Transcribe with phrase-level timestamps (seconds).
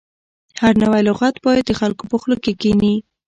[0.61, 2.95] هر نوی لغت باید د خلکو په خوله کې کښیني.